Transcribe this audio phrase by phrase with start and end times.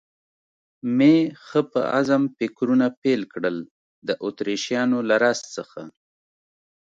[0.97, 1.15] مې
[1.45, 3.57] ښه په عزم فکرونه پیل کړل،
[4.07, 5.81] د اتریشیانو له راز څخه.